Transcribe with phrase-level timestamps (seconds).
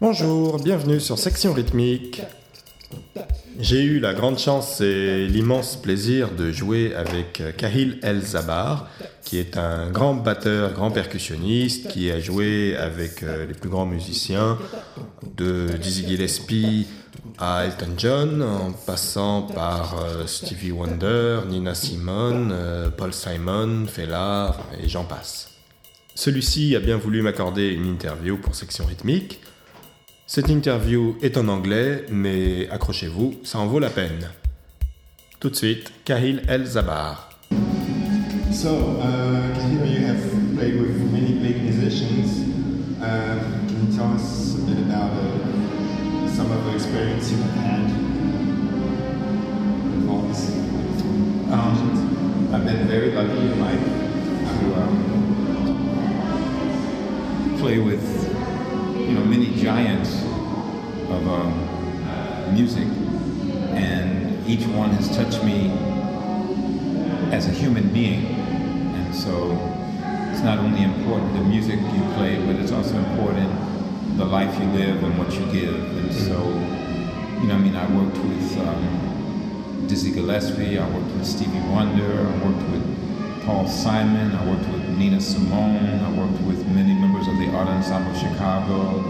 [0.00, 2.22] Bonjour, bienvenue sur Section Rythmique.
[3.58, 8.90] J'ai eu la grande chance et l'immense plaisir de jouer avec Kahil El Zabar,
[9.24, 13.86] qui est un grand batteur, grand percussionniste, qui a joué avec euh, les plus grands
[13.86, 14.58] musiciens,
[15.36, 16.86] de Dizzy Gillespie
[17.38, 24.56] à Elton John, en passant par euh, Stevie Wonder, Nina Simone, euh, Paul Simon, Fela,
[24.82, 25.50] et j'en passe.
[26.14, 29.40] Celui-ci a bien voulu m'accorder une interview pour Section Rythmique.
[30.26, 34.30] Cette interview est en anglais, mais accrochez-vous, ça en vaut la peine.
[35.38, 37.28] Tout de suite, Kahil El Zabar.
[38.50, 42.46] So, uh, here you have played with many big musicians.
[43.02, 45.10] Um, can you tell us a bit about
[46.28, 47.84] some of the experience you have had
[49.92, 50.22] with all
[51.52, 54.96] Um, I've been very lucky in life to um,
[57.58, 58.04] play with,
[58.96, 60.22] you know, many giants
[61.10, 62.88] of um, music,
[63.72, 65.70] and each one has touched me
[67.32, 68.26] as a human being.
[68.26, 69.52] And so,
[70.32, 73.75] it's not only important the music you play, but it's also important
[74.16, 75.74] the life you live and what you give.
[75.74, 76.38] And so,
[77.40, 78.58] you know, I mean, I worked with.
[78.58, 79.06] Um,
[79.86, 84.88] Dizzy Gillespie, I worked with Stevie Wonder, I worked with Paul Simon, I worked with
[84.98, 89.04] Nina Simone, I worked with many members of the Art Ensemble of Chicago,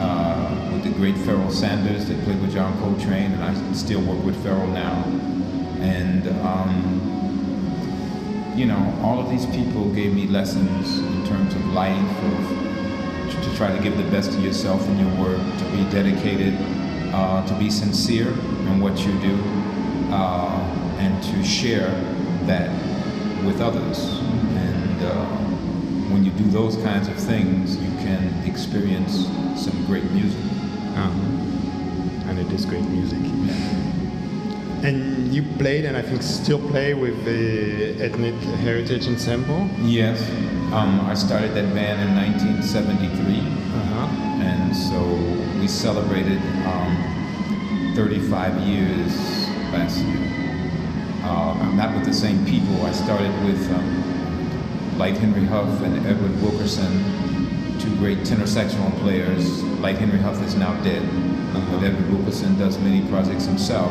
[0.00, 4.24] uh, with the great Pharoah Sanders that played with John Coltrane, and I still work
[4.24, 5.02] with Pharoah now.
[5.80, 7.02] And, um,
[8.54, 12.65] you know, all of these people gave me lessons in terms of life, of,
[13.56, 16.54] try to give the best of yourself in your work, to be dedicated,
[17.14, 19.34] uh, to be sincere in what you do,
[20.12, 20.60] uh,
[20.98, 21.88] and to share
[22.44, 22.68] that
[23.46, 24.18] with others.
[24.18, 25.24] And uh,
[26.12, 29.26] when you do those kinds of things, you can experience
[29.56, 30.38] some great music.
[30.96, 32.28] Uh-huh.
[32.28, 33.20] And it is great music.
[34.82, 39.66] And you played, and I think still play, with the Ethnic Heritage Ensemble.
[39.80, 40.20] Yes,
[40.72, 44.06] um, I started that band in 1973, Uh-huh.
[44.42, 44.98] and so
[45.60, 49.12] we celebrated um, 35 years
[49.72, 50.22] last year.
[51.24, 52.84] Uh, not with the same people.
[52.86, 56.92] I started with um, Light Henry Huff and Edward Wilkerson,
[57.80, 59.62] two great tenor saxophone players.
[59.80, 61.02] Light Henry Huff is now dead,
[61.52, 63.90] but Edward Wilkerson does many projects himself.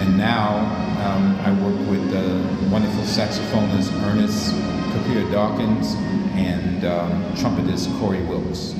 [0.00, 0.58] And now
[1.06, 4.52] um, I work with the wonderful saxophonist Ernest
[4.94, 5.94] Khabeer Dawkins
[6.36, 8.74] and um, trumpetist Corey Wilkes.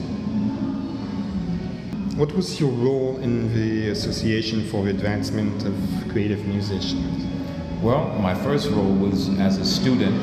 [2.16, 5.74] What was your role in the Association for the Advancement of
[6.10, 7.24] Creative Musicians?
[7.82, 10.14] Well, my first role was as a student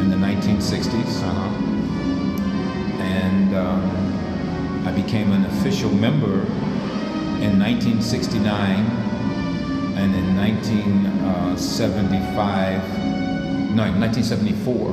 [0.00, 1.50] in the 1960s, Uh-huh.
[3.02, 6.42] and um, I became an official member
[7.42, 8.86] in 1969,
[9.98, 12.82] and in 1975,
[13.74, 14.92] no, in 1974,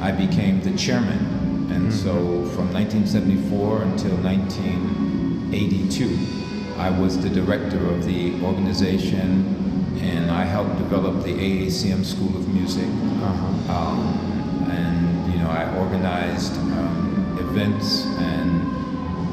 [0.00, 2.14] I became the chairman, and so
[2.54, 6.18] from 1974 until 1982,
[6.78, 9.44] I was the director of the organization,
[10.00, 12.86] and I helped develop the AACM School of Music.
[12.86, 13.74] Uh-huh.
[13.74, 14.14] Um,
[14.70, 18.62] and you know, I organized um, events and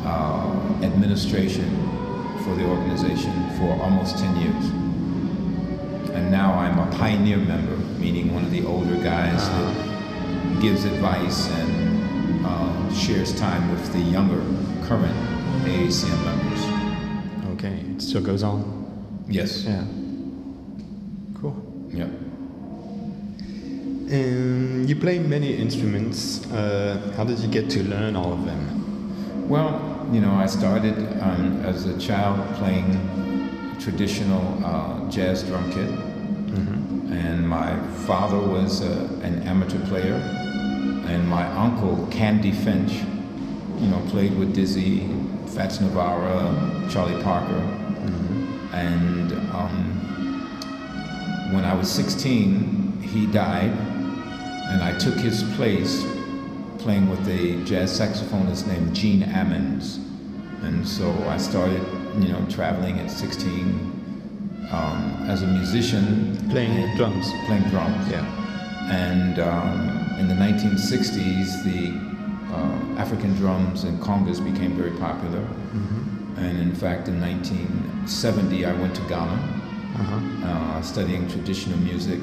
[0.05, 0.51] uh,
[0.83, 1.69] administration
[2.43, 4.65] for the organization for almost 10 years.
[6.13, 9.86] And now I'm a pioneer member, meaning one of the older guys that
[10.59, 14.41] gives advice and uh, shares time with the younger,
[14.87, 15.15] current
[15.65, 17.53] AACM members.
[17.53, 19.25] Okay, it still goes on.
[19.27, 19.65] Yes.
[19.65, 19.83] Yeah.
[21.39, 21.55] Cool.
[21.89, 22.09] Yep.
[24.09, 26.49] Um, you play many instruments.
[26.51, 29.49] Uh, how did you get to learn all of them?
[29.49, 35.89] Well, you know, I started um, as a child playing traditional uh, jazz drum kit,
[37.11, 40.15] and my father was uh, an amateur player,
[41.07, 42.93] and my uncle Candy Finch,
[43.79, 45.07] you know, played with Dizzy,
[45.47, 47.63] Fats Navarro, Charlie Parker,
[48.73, 49.97] and um,
[51.53, 56.05] when I was 16, he died, and I took his place
[56.77, 59.97] playing with a jazz saxophonist named Gene Ammons.
[60.63, 61.81] And so I started,
[62.21, 66.37] you know, traveling at 16 um, as a musician.
[66.49, 67.31] Playing drums.
[67.45, 68.09] Playing drums.
[68.09, 68.46] Yeah.
[68.89, 75.45] And um, in the 1960s, the uh, African drums and congas became very popular.
[76.37, 79.57] And in fact, in 1970, I went to Ghana
[80.43, 82.19] uh, studying traditional music,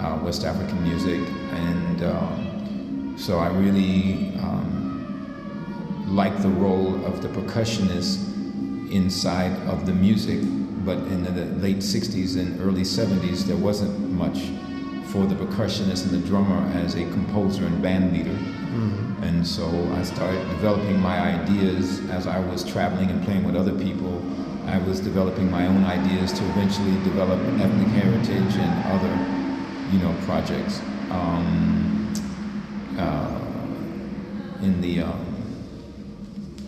[0.00, 1.20] uh, West African music,
[1.52, 8.20] and um, so I really um, like the role of the percussionist
[8.92, 10.40] inside of the music.
[10.84, 14.50] But in the late 60s and early 70s, there wasn't much
[15.14, 18.36] for the percussionist and the drummer as a composer and band leader.
[19.24, 19.64] And so
[19.94, 24.20] I started developing my ideas as I was traveling and playing with other people.
[24.66, 29.14] I was developing my own ideas to eventually develop ethnic heritage and other,
[29.92, 30.80] you know, projects.
[31.10, 32.12] Um,
[32.98, 33.38] uh,
[34.62, 35.24] in the um,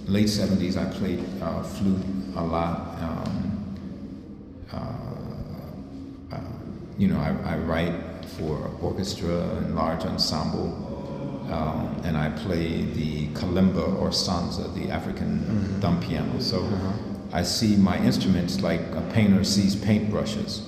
[0.06, 2.04] late 70s, I played uh, flute
[2.36, 2.96] a lot.
[3.02, 3.76] Um,
[4.72, 6.40] uh, uh,
[6.96, 10.92] you know, I, I write for orchestra and large ensemble.
[11.50, 16.40] Um, and I play the kalimba or sanza, the African thumb piano.
[16.40, 16.68] So
[17.32, 20.62] I see my instruments like a painter sees paintbrushes.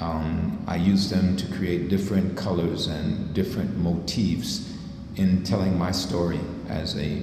[0.00, 4.72] Um, I use them to create different colors and different motifs
[5.16, 7.22] in telling my story as a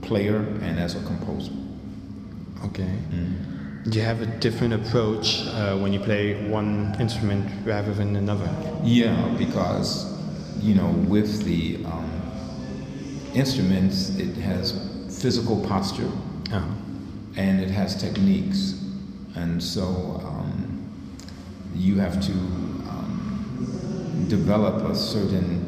[0.00, 1.52] player and as a composer.
[2.64, 2.90] Okay.
[3.10, 3.51] Do
[3.90, 8.48] you have a different approach uh, when you play one instrument rather than another?
[8.84, 10.06] Yeah, because
[10.60, 12.10] you know, with the um,
[13.34, 14.72] instruments, it has
[15.20, 16.10] physical posture
[16.52, 16.60] Uh-huh.
[17.36, 18.78] and it has techniques,
[19.34, 20.84] and so um,
[21.74, 25.66] you have to um, develop a certain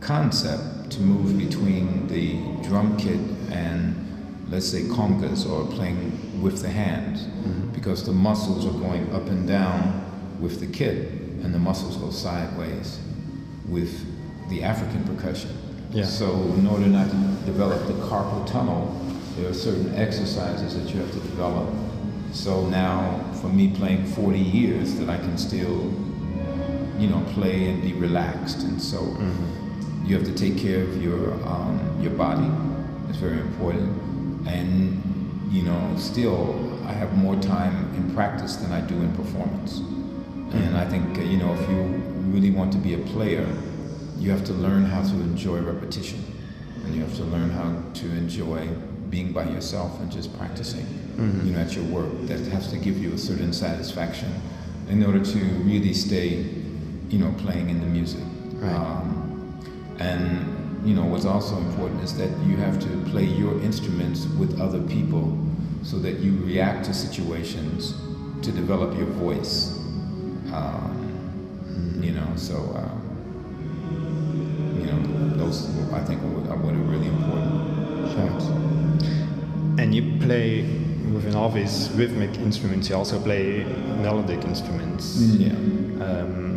[0.00, 2.36] concept to move between the
[2.68, 3.20] drum kit
[3.50, 3.94] and,
[4.52, 7.22] let's say, congas or playing with the hands,
[7.72, 10.04] because the muscles are going up and down
[10.40, 11.10] with the kit,
[11.42, 13.00] and the muscles go sideways
[13.66, 14.06] with
[14.50, 15.50] the African percussion.
[15.90, 16.04] Yeah.
[16.04, 17.16] So, in order not to
[17.46, 18.94] develop the carpal tunnel,
[19.36, 21.68] there are certain exercises that you have to develop.
[22.32, 25.90] So now, for me playing 40 years, that I can still,
[26.98, 28.60] you know, play and be relaxed.
[28.60, 29.00] And so,
[30.04, 32.50] you have to take care of your um, your body.
[33.08, 34.12] It's very important.
[34.46, 35.02] And
[35.52, 39.78] you know, still, I have more time in practice than I do in performance.
[40.52, 41.82] And I think, uh, you know, if you
[42.32, 43.46] really want to be a player,
[44.18, 46.24] you have to learn how to enjoy repetition.
[46.84, 48.66] And you have to learn how to enjoy
[49.10, 50.86] being by yourself and just practicing,
[51.44, 52.10] you know, at your work.
[52.22, 54.32] That has to give you a certain satisfaction
[54.88, 56.46] in order to really stay,
[57.08, 58.24] you know, playing in the music.
[58.54, 58.74] Right.
[58.74, 59.62] Um,
[59.98, 60.51] and,
[60.84, 64.80] you know, what's also important is that you have to play your instruments with other
[64.82, 65.38] people
[65.82, 67.94] so that you react to situations
[68.42, 69.78] to develop your voice.
[70.52, 72.88] Um, you know, so, uh,
[74.78, 77.72] you know, those I think are what are really important.
[79.78, 80.62] And you play
[81.12, 85.20] within all these rhythmic instruments, you also play melodic instruments.
[85.20, 85.50] Yeah.
[85.52, 86.51] Um,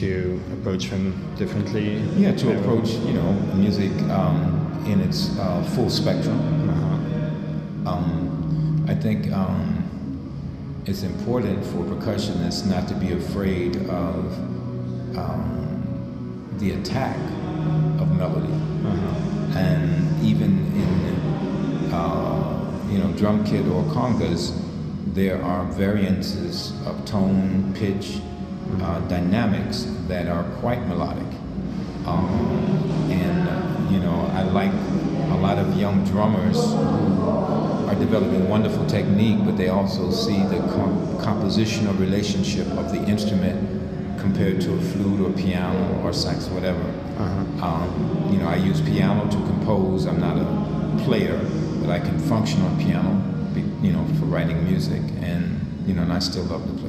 [0.00, 1.98] you approach them differently?
[2.16, 6.38] Yeah, to approach, you know, music um, in its uh, full spectrum.
[6.68, 7.90] Uh-huh.
[7.90, 14.32] Um, I think um, it's important for percussionists not to be afraid of
[15.16, 17.16] um, the attack
[18.00, 18.52] of melody.
[18.52, 19.58] Uh-huh.
[19.58, 24.58] And even in, uh, you know, drum kit or congas,
[25.14, 28.20] there are variances of tone, pitch,
[28.80, 31.26] uh, dynamics that are quite melodic.
[32.06, 38.48] Um, and, uh, you know, I like a lot of young drummers who are developing
[38.48, 44.72] wonderful technique, but they also see the com- compositional relationship of the instrument compared to
[44.74, 46.82] a flute or piano or sax, whatever.
[47.62, 50.06] Um, you know, I use piano to compose.
[50.06, 51.38] I'm not a player,
[51.80, 53.22] but I can function on piano,
[53.82, 55.02] you know, for writing music.
[55.20, 56.81] And, you know, and I still love to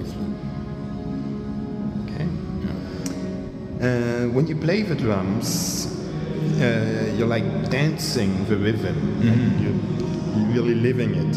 [4.24, 5.88] Uh, when you play the drums,
[6.62, 9.20] uh, you're like dancing the rhythm.
[9.20, 9.72] like you,
[10.38, 11.36] you're really living it.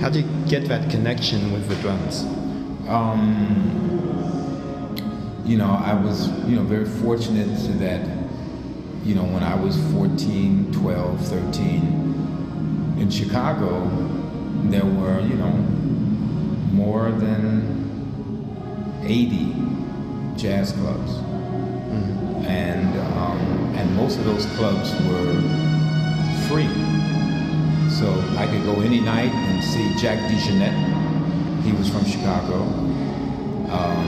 [0.00, 2.24] How do you get that connection with the drums?
[2.88, 3.84] Um,
[5.46, 8.06] you know, I was, you know, very fortunate to that,
[9.04, 13.88] you know, when I was 14, 12, 13, in Chicago,
[14.64, 15.52] there were, you know,
[16.72, 17.76] more than
[19.04, 19.54] 80
[20.36, 21.37] jazz clubs.
[22.46, 23.40] And, um,
[23.76, 25.40] and most of those clubs were
[26.48, 26.68] free.
[27.90, 31.62] So I could go any night and see Jack DeJohnette.
[31.62, 32.62] He was from Chicago.
[33.70, 34.06] Um,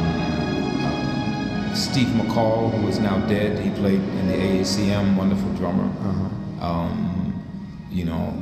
[0.85, 5.91] uh, Steve McCall, who is now dead, he played in the AACM, wonderful drummer.
[6.61, 7.11] Um,
[7.91, 8.33] you know,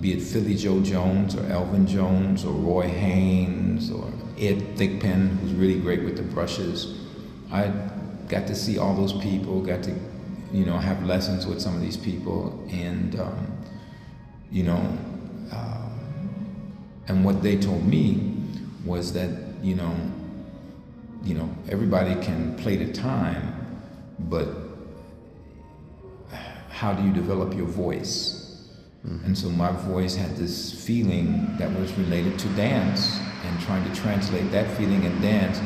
[0.00, 4.06] be it Philly Joe Jones or Elvin Jones or Roy Haynes or
[4.38, 6.98] Ed Thigpen, who's really great with the brushes.
[7.50, 7.72] I
[8.28, 9.94] got to see all those people, got to,
[10.52, 13.52] you know, have lessons with some of these people, and um,
[14.50, 14.98] you know,
[15.52, 15.88] uh,
[17.08, 18.34] and what they told me
[18.84, 19.30] was that
[19.62, 19.94] you know,
[21.22, 23.52] you know, everybody can play the time,
[24.18, 24.48] but
[26.70, 28.46] how do you develop your voice?
[29.24, 34.00] And so my voice had this feeling that was related to dance and trying to
[34.00, 35.60] translate that feeling in dance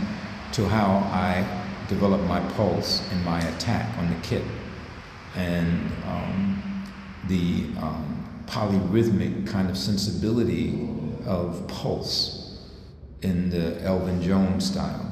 [0.53, 1.60] to how I
[1.91, 4.45] develop my pulse and my attack on the kit.
[5.35, 6.85] And um,
[7.27, 10.89] the um, polyrhythmic kind of sensibility
[11.27, 12.69] of pulse
[13.23, 15.07] in the Elvin Jones style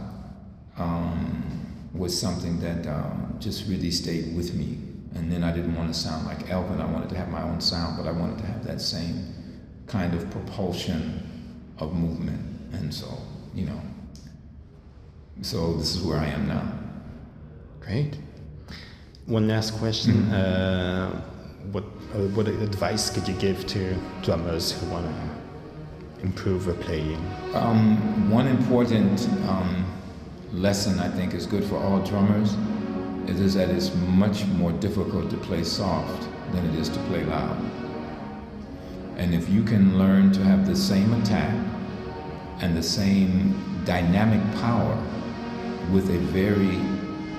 [0.79, 4.79] um, was something that um, just really stayed with me.
[5.15, 6.81] And then I didn't want to sound like Elvin.
[6.81, 9.35] I wanted to have my own sound, but I wanted to have that same
[9.87, 12.73] kind of propulsion of movement.
[12.73, 13.19] And so,
[13.53, 13.81] you know,
[15.43, 16.73] so this is where I am now.
[17.81, 18.19] Great.
[19.27, 20.31] One last question.
[20.33, 21.11] Uh,
[21.73, 27.23] what uh, what advice could you give to drummers who want to improve their playing?
[27.55, 29.85] Um, one important um,
[30.53, 32.57] lesson I think is good for all drummers
[33.29, 37.25] it is that it's much more difficult to play soft than it is to play
[37.25, 37.63] loud.
[39.19, 41.55] And if you can learn to have the same attack
[42.61, 44.97] and the same dynamic power
[45.93, 46.79] with a very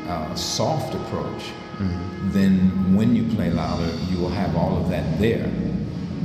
[0.07, 1.41] uh, soft approach,
[1.77, 2.31] mm-hmm.
[2.31, 5.51] then when you play louder, you will have all of that there.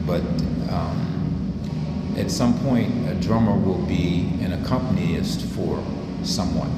[0.07, 0.23] But
[0.71, 5.83] um, at some point, a drummer will be an accompanist for
[6.23, 6.71] someone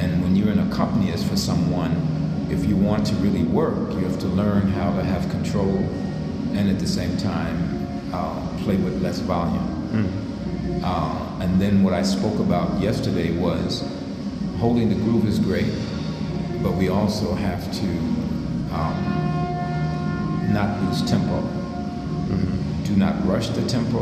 [0.00, 4.18] and when you're an accompanist for someone, if you want to really work, you have
[4.20, 5.76] to learn how to have control
[6.54, 9.66] and at the same time uh, play with less volume.
[9.92, 10.80] Mm.
[10.82, 13.82] Uh, and then what I spoke about yesterday was
[14.60, 15.72] holding the groove is great,
[16.62, 17.88] but we also have to
[18.76, 21.40] um, not lose tempo.
[21.40, 22.84] Mm-hmm.
[22.84, 24.00] Do not rush the tempo,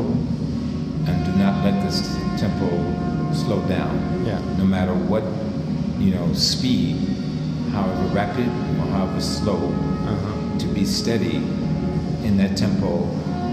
[1.07, 2.03] and do not let this
[2.37, 2.69] tempo
[3.33, 4.25] slow down.
[4.27, 4.41] Yeah.
[4.59, 5.23] No matter what
[5.99, 6.97] you know, speed,
[7.71, 10.59] however rapid or however slow, uh-huh.
[10.59, 11.37] to be steady
[12.27, 12.99] in that tempo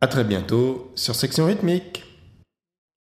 [0.00, 2.13] À très bientôt sur Section Rythmique.